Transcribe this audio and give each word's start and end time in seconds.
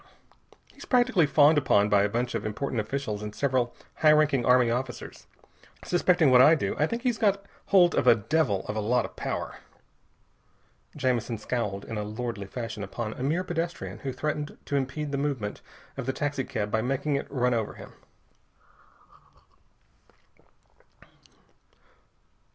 "He's 0.73 0.85
practically 0.85 1.27
fawned 1.27 1.59
upon 1.59 1.87
by 1.87 2.01
a 2.01 2.09
bunch 2.09 2.33
of 2.33 2.43
important 2.43 2.81
officials 2.81 3.21
and 3.21 3.35
several 3.35 3.75
high 3.97 4.11
ranking 4.13 4.43
army 4.43 4.71
officers. 4.71 5.27
Suspecting 5.83 6.31
what 6.31 6.41
I 6.41 6.55
do, 6.55 6.75
I 6.79 6.87
think 6.87 7.03
he's 7.03 7.19
got 7.19 7.45
hold 7.67 7.93
of 7.93 8.07
a 8.07 8.15
devil 8.15 8.65
of 8.67 8.75
a 8.75 8.79
lot 8.79 9.05
of 9.05 9.15
power." 9.15 9.57
Jamison 10.95 11.37
scowled 11.37 11.85
in 11.85 11.99
a 11.99 12.03
lordly 12.03 12.47
fashion 12.47 12.81
upon 12.83 13.13
a 13.13 13.21
mere 13.21 13.43
pedestrian 13.43 13.99
who 13.99 14.11
threatened 14.11 14.57
to 14.65 14.75
impede 14.75 15.11
the 15.11 15.19
movement 15.19 15.61
of 15.95 16.07
the 16.07 16.13
taxicab 16.13 16.71
by 16.71 16.81
making 16.81 17.15
it 17.15 17.27
run 17.29 17.53
over 17.53 17.75
him. 17.75 17.93